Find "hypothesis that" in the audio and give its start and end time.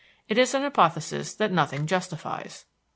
0.63-1.51